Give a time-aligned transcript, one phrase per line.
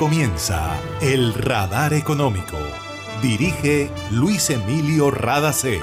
[0.00, 2.56] comienza El Radar Económico.
[3.20, 5.78] Dirige Luis Emilio Radacé.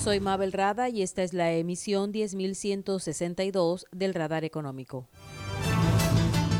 [0.00, 5.06] Soy Mabel Rada y esta es la emisión 10162 del Radar Económico.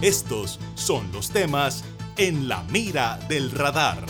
[0.01, 1.85] Estos son los temas
[2.17, 4.07] en la mira del radar.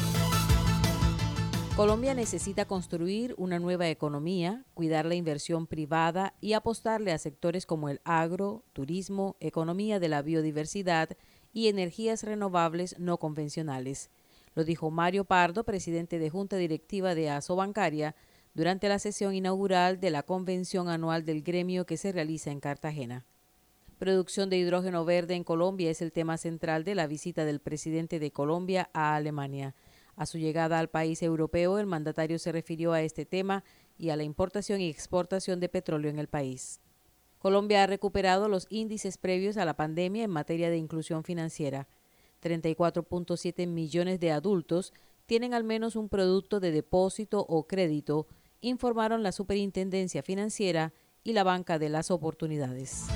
[1.77, 7.89] Colombia necesita construir una nueva economía, cuidar la inversión privada y apostarle a sectores como
[7.89, 11.17] el agro, turismo, economía de la biodiversidad
[11.53, 14.11] y energías renovables no convencionales.
[14.55, 18.15] Lo dijo Mario Pardo, presidente de Junta Directiva de ASO Bancaria,
[18.55, 23.25] durante la sesión inaugural de la convención anual del gremio que se realiza en Cartagena.
[23.99, 28.19] Producción de hidrógeno verde en Colombia es el tema central de la visita del presidente
[28.19, 29.75] de Colombia a Alemania.
[30.17, 33.65] A su llegada al país europeo, el mandatario se refirió a este tema
[33.97, 36.81] y a la importación y exportación de petróleo en el país.
[37.43, 41.89] Colombia ha recuperado los índices previos a la pandemia en materia de inclusión financiera.
[42.41, 44.93] 34.7 millones de adultos
[45.27, 48.29] tienen al menos un producto de depósito o crédito,
[48.61, 50.93] informaron la Superintendencia Financiera
[51.25, 53.09] y la Banca de las Oportunidades.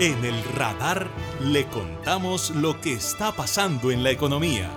[0.00, 1.08] En el radar
[1.42, 4.70] le contamos lo que está pasando en la economía.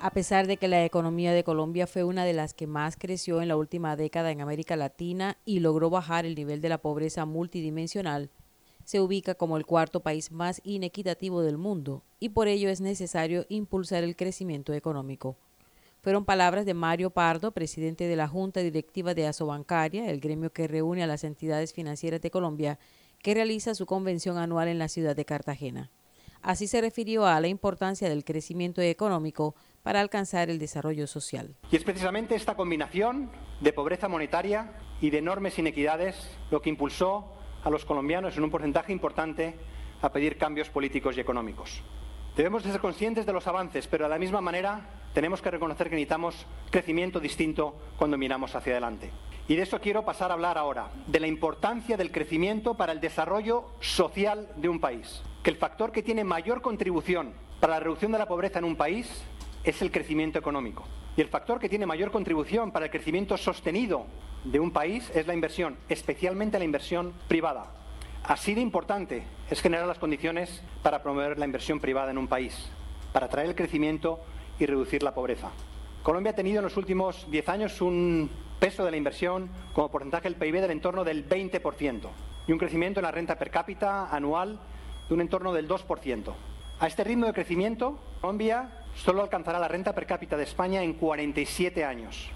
[0.00, 3.40] A pesar de que la economía de Colombia fue una de las que más creció
[3.40, 7.24] en la última década en América Latina y logró bajar el nivel de la pobreza
[7.26, 8.28] multidimensional,
[8.84, 13.46] se ubica como el cuarto país más inequitativo del mundo y por ello es necesario
[13.48, 15.36] impulsar el crecimiento económico.
[16.02, 20.66] Fueron palabras de Mario Pardo, presidente de la Junta Directiva de Asobancaria, el gremio que
[20.66, 22.80] reúne a las entidades financieras de Colombia,
[23.26, 25.90] que realiza su convención anual en la ciudad de Cartagena.
[26.42, 31.56] Así se refirió a la importancia del crecimiento económico para alcanzar el desarrollo social.
[31.72, 37.32] Y es precisamente esta combinación de pobreza monetaria y de enormes inequidades lo que impulsó
[37.64, 39.56] a los colombianos en un porcentaje importante
[40.02, 41.82] a pedir cambios políticos y económicos.
[42.36, 45.96] Debemos ser conscientes de los avances, pero de la misma manera tenemos que reconocer que
[45.96, 49.10] necesitamos crecimiento distinto cuando miramos hacia adelante.
[49.48, 53.00] Y de eso quiero pasar a hablar ahora, de la importancia del crecimiento para el
[53.00, 55.22] desarrollo social de un país.
[55.44, 58.74] Que el factor que tiene mayor contribución para la reducción de la pobreza en un
[58.74, 59.22] país
[59.62, 60.84] es el crecimiento económico.
[61.16, 64.06] Y el factor que tiene mayor contribución para el crecimiento sostenido
[64.42, 67.72] de un país es la inversión, especialmente la inversión privada.
[68.24, 72.68] Así de importante es generar las condiciones para promover la inversión privada en un país,
[73.12, 74.18] para atraer el crecimiento
[74.58, 75.52] y reducir la pobreza.
[76.02, 78.28] Colombia ha tenido en los últimos 10 años un
[78.58, 82.08] peso de la inversión como porcentaje del PIB del entorno del 20%
[82.46, 84.58] y un crecimiento en la renta per cápita anual
[85.08, 86.34] de un entorno del 2%.
[86.78, 90.94] A este ritmo de crecimiento, Colombia solo alcanzará la renta per cápita de España en
[90.94, 92.30] 47 años.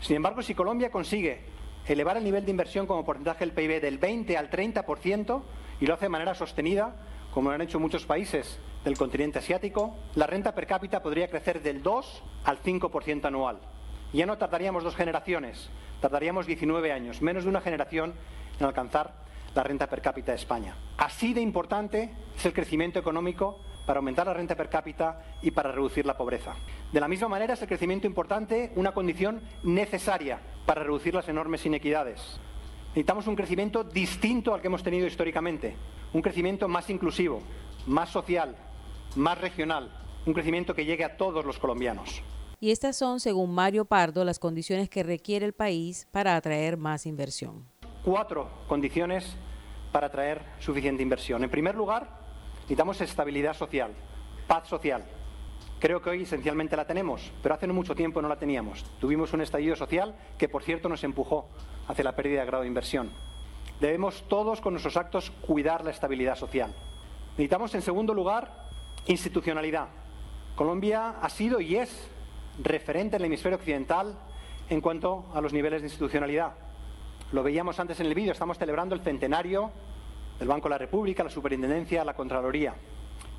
[0.00, 1.44] Sin embargo, si Colombia consigue
[1.86, 5.42] elevar el nivel de inversión como porcentaje del PIB del 20 al 30%
[5.80, 6.96] y lo hace de manera sostenida,
[7.32, 11.62] como lo han hecho muchos países del continente asiático, la renta per cápita podría crecer
[11.62, 13.60] del 2 al 5% anual
[14.16, 15.68] ya no tardaríamos dos generaciones,
[16.00, 18.14] tardaríamos 19 años, menos de una generación
[18.58, 19.12] en alcanzar
[19.54, 20.76] la renta per cápita de España.
[20.96, 25.72] Así de importante es el crecimiento económico para aumentar la renta per cápita y para
[25.72, 26.54] reducir la pobreza.
[26.92, 31.64] De la misma manera es el crecimiento importante una condición necesaria para reducir las enormes
[31.64, 32.40] inequidades.
[32.88, 35.76] Necesitamos un crecimiento distinto al que hemos tenido históricamente,
[36.12, 37.42] un crecimiento más inclusivo,
[37.86, 38.56] más social,
[39.14, 39.90] más regional,
[40.24, 42.22] un crecimiento que llegue a todos los colombianos
[42.60, 47.06] y estas son, según Mario Pardo, las condiciones que requiere el país para atraer más
[47.06, 47.66] inversión.
[48.04, 49.36] Cuatro condiciones
[49.92, 51.44] para atraer suficiente inversión.
[51.44, 52.20] En primer lugar,
[52.54, 53.92] necesitamos estabilidad social,
[54.46, 55.04] paz social.
[55.78, 58.84] Creo que hoy esencialmente la tenemos, pero hace no mucho tiempo no la teníamos.
[59.00, 61.48] Tuvimos un estallido social que, por cierto, nos empujó
[61.88, 63.10] hacia la pérdida de grado de inversión.
[63.80, 66.74] Debemos todos, con nuestros actos, cuidar la estabilidad social.
[67.32, 68.66] Necesitamos, en segundo lugar,
[69.06, 69.88] institucionalidad
[70.56, 72.08] Colombia ha sido y es
[72.62, 74.18] referente en el hemisferio occidental
[74.68, 76.54] en cuanto a los niveles de institucionalidad.
[77.32, 79.70] Lo veíamos antes en el vídeo, estamos celebrando el centenario
[80.38, 82.74] del Banco de la República, la Superintendencia, la Contraloría.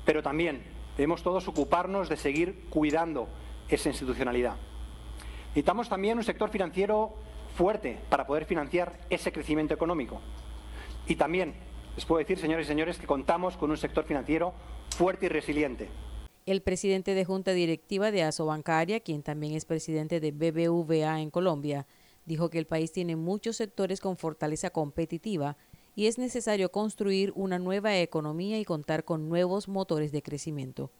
[0.04, 0.62] Pero también
[0.96, 3.28] debemos todos ocuparnos de seguir cuidando
[3.68, 4.56] esa institucionalidad.
[5.48, 7.14] Necesitamos también un sector financiero
[7.56, 10.20] fuerte para poder financiar ese crecimiento económico.
[11.06, 11.54] Y también
[11.96, 14.52] les puedo decir, señores y señores, que contamos con un sector financiero
[14.96, 15.88] fuerte y resiliente.
[16.48, 21.86] El presidente de Junta Directiva de Asobancaria, quien también es presidente de BBVA en Colombia,
[22.24, 25.58] dijo que el país tiene muchos sectores con fortaleza competitiva
[25.94, 30.90] y es necesario construir una nueva economía y contar con nuevos motores de crecimiento.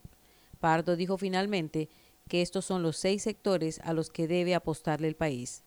[0.59, 1.89] Pardo dijo finalmente
[2.27, 5.63] que estos son los seis sectores a los que debe apostarle el país.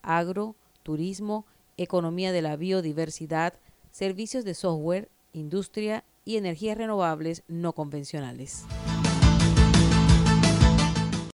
[0.00, 1.44] Agro, turismo,
[1.76, 3.52] economía de la biodiversidad,
[3.90, 8.64] servicios de software, industria y energías renovables no convencionales.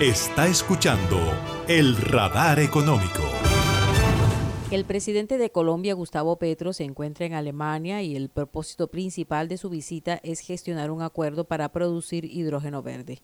[0.00, 1.20] Está escuchando
[1.68, 3.22] el radar económico.
[4.72, 9.56] El presidente de Colombia, Gustavo Petro, se encuentra en Alemania y el propósito principal de
[9.56, 13.20] su visita es gestionar un acuerdo para producir hidrógeno verde.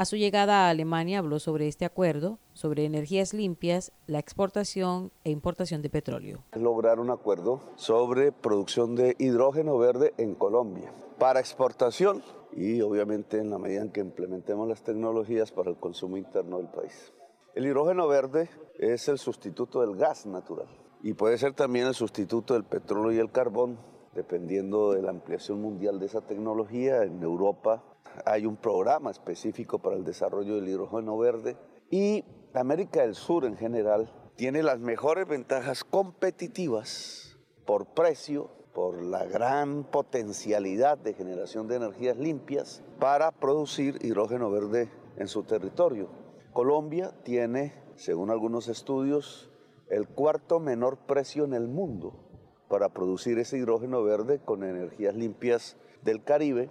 [0.00, 5.30] A su llegada a Alemania habló sobre este acuerdo, sobre energías limpias, la exportación e
[5.30, 6.42] importación de petróleo.
[6.54, 12.22] Lograr un acuerdo sobre producción de hidrógeno verde en Colombia para exportación
[12.56, 16.68] y obviamente en la medida en que implementemos las tecnologías para el consumo interno del
[16.68, 17.12] país.
[17.54, 18.48] El hidrógeno verde
[18.78, 20.68] es el sustituto del gas natural
[21.02, 23.78] y puede ser también el sustituto del petróleo y el carbón,
[24.14, 27.02] dependiendo de la ampliación mundial de esa tecnología.
[27.02, 27.82] En Europa
[28.24, 31.56] hay un programa específico para el desarrollo del hidrógeno verde
[31.90, 32.24] y
[32.54, 39.84] América del Sur en general tiene las mejores ventajas competitivas por precio por la gran
[39.84, 46.08] potencialidad de generación de energías limpias para producir hidrógeno verde en su territorio.
[46.52, 49.50] Colombia tiene, según algunos estudios,
[49.88, 52.29] el cuarto menor precio en el mundo
[52.70, 56.70] para producir ese hidrógeno verde con energías limpias del Caribe.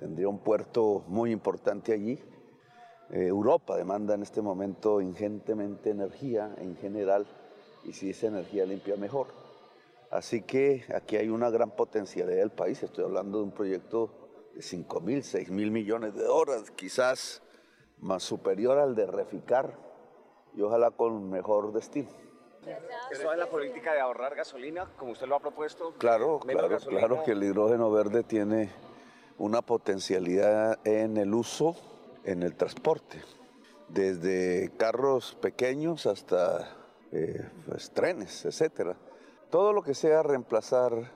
[0.00, 2.18] Tendría un puerto muy importante allí.
[3.10, 7.28] Eh, Europa demanda en este momento ingentemente energía en general
[7.84, 9.28] y si esa energía limpia mejor.
[10.10, 12.82] Así que aquí hay una gran potencialidad del país.
[12.82, 14.10] Estoy hablando de un proyecto
[14.52, 17.40] de 5 mil, 6 mil millones de dólares, quizás
[17.98, 19.78] más superior al de Reficar
[20.56, 22.25] y ojalá con mejor destino.
[23.10, 25.94] ¿Eso es la política de ahorrar gasolina, como usted lo ha propuesto?
[25.98, 28.70] Claro, claro, claro que el hidrógeno verde tiene
[29.38, 31.76] una potencialidad en el uso,
[32.24, 33.22] en el transporte,
[33.88, 36.76] desde carros pequeños hasta
[37.12, 38.96] eh, pues, trenes, etcétera.
[39.50, 41.12] Todo lo que sea reemplazar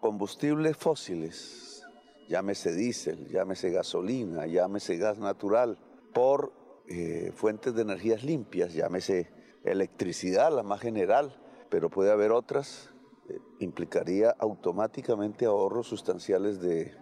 [0.00, 1.84] combustibles fósiles,
[2.28, 5.78] llámese diésel, llámese gasolina, llámese gas natural,
[6.14, 6.52] por
[6.88, 9.35] eh, fuentes de energías limpias, llámese
[9.70, 12.90] electricidad, la más general, pero puede haber otras,
[13.28, 16.94] eh, implicaría automáticamente ahorros sustanciales de,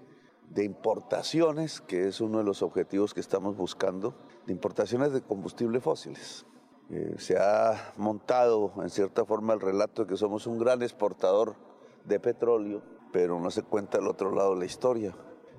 [0.51, 4.15] de importaciones, que es uno de los objetivos que estamos buscando,
[4.47, 6.47] de importaciones de combustibles fósiles.
[6.91, 11.57] Eh, se ha montado en cierta forma el relato de que somos un gran exportador
[12.05, 15.17] de petróleo, pero no se cuenta el otro lado de la historia.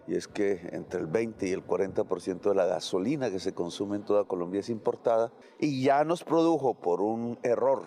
[0.08, 3.98] Y es que entre el 20 y el 40% de la gasolina que se consume
[3.98, 7.86] en toda Colombia es importada y ya nos produjo por un error,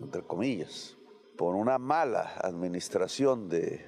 [0.00, 0.98] entre comillas,
[1.36, 3.86] por una mala administración de,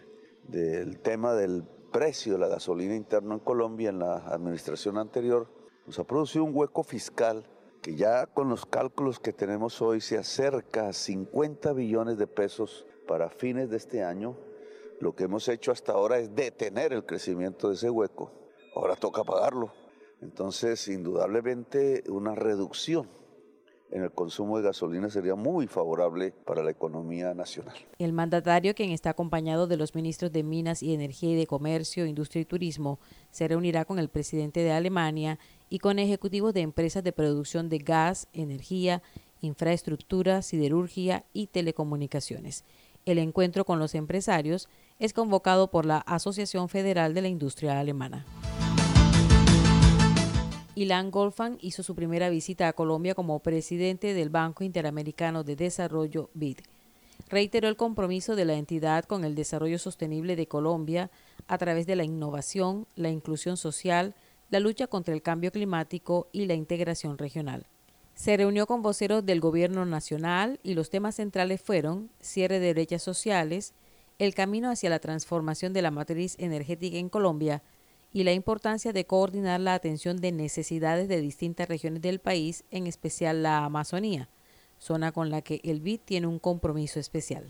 [0.48, 5.48] del tema del precio de la gasolina interna en Colombia en la administración anterior,
[5.86, 7.44] nos ha producido un hueco fiscal
[7.82, 12.86] que ya con los cálculos que tenemos hoy se acerca a 50 billones de pesos
[13.08, 14.36] para fines de este año.
[15.02, 18.30] Lo que hemos hecho hasta ahora es detener el crecimiento de ese hueco.
[18.76, 19.72] ahora toca pagarlo.
[20.20, 23.10] Entonces, indudablemente, una reducción
[23.90, 27.74] en el consumo de gasolina sería muy favorable para la economía nacional.
[27.98, 32.06] El mandatario, quien está acompañado de los ministros de Minas y Energía y de Comercio,
[32.06, 33.00] Industria y Turismo,
[33.32, 37.78] se reunirá con el presidente de Alemania y con ejecutivos de empresas de producción de
[37.78, 39.02] gas, energía,
[39.42, 42.64] infraestructura, siderurgia y telecomunicaciones.
[43.04, 44.68] El encuentro con los empresarios
[44.98, 48.24] es convocado por la Asociación Federal de la Industria Alemana.
[50.74, 56.30] Ilan Golfan hizo su primera visita a Colombia como presidente del Banco Interamericano de Desarrollo
[56.32, 56.60] BID.
[57.28, 61.10] Reiteró el compromiso de la entidad con el desarrollo sostenible de Colombia
[61.46, 64.14] a través de la innovación, la inclusión social,
[64.48, 67.66] la lucha contra el cambio climático y la integración regional.
[68.14, 73.02] Se reunió con voceros del Gobierno Nacional y los temas centrales fueron cierre de brechas
[73.02, 73.74] sociales,
[74.18, 77.62] el camino hacia la transformación de la matriz energética en Colombia
[78.12, 82.86] y la importancia de coordinar la atención de necesidades de distintas regiones del país, en
[82.86, 84.28] especial la Amazonía,
[84.78, 87.46] zona con la que el BID tiene un compromiso especial.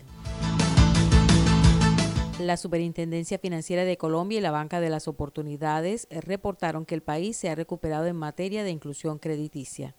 [2.39, 7.37] La Superintendencia Financiera de Colombia y la Banca de las Oportunidades reportaron que el país
[7.37, 9.95] se ha recuperado en materia de inclusión crediticia.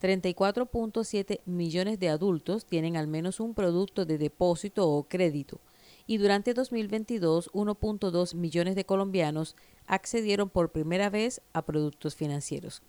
[0.00, 5.60] 34.7 millones de adultos tienen al menos un producto de depósito o crédito
[6.06, 12.82] y durante 2022 1.2 millones de colombianos accedieron por primera vez a productos financieros.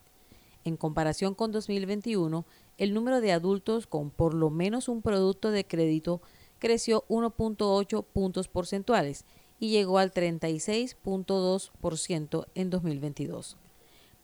[0.64, 2.46] En comparación con 2021,
[2.78, 6.22] el número de adultos con por lo menos un producto de crédito
[6.60, 9.26] creció 1.8 puntos porcentuales
[9.60, 13.58] y llegó al 36.2% en 2022.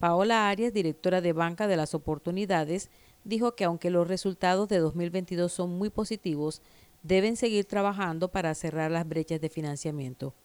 [0.05, 2.91] Paola Arias, directora de Banca de las Oportunidades,
[3.23, 6.61] dijo que aunque los resultados de 2022 son muy positivos,
[7.01, 10.35] deben seguir trabajando para cerrar las brechas de financiamiento.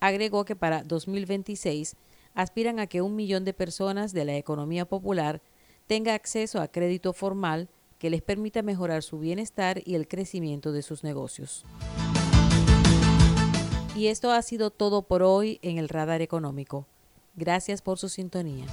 [0.00, 1.96] Agregó que para 2026
[2.32, 5.42] aspiran a que un millón de personas de la economía popular
[5.86, 7.68] tenga acceso a crédito formal
[7.98, 11.66] que les permita mejorar su bienestar y el crecimiento de sus negocios.
[13.94, 16.86] Y esto ha sido todo por hoy en el Radar Económico.
[17.36, 18.64] Gracias por su sintonía.